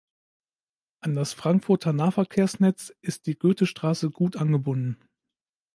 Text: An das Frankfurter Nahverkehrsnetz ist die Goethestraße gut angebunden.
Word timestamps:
An 1.01 1.13
das 1.13 1.33
Frankfurter 1.33 1.93
Nahverkehrsnetz 1.93 2.91
ist 3.03 3.27
die 3.27 3.37
Goethestraße 3.37 4.09
gut 4.09 4.35
angebunden. 4.35 4.97